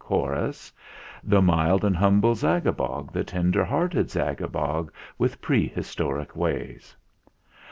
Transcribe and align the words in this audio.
Chorus, 0.00 0.72
The 1.24 1.42
mild 1.42 1.84
and 1.84 1.96
humble 1.96 2.36
Zagabog, 2.36 3.10
The 3.12 3.24
tender 3.24 3.64
hearted 3.64 4.06
Zagabog 4.12 4.90
With 5.18 5.40
prehistoric 5.42 6.36
ways. 6.36 6.94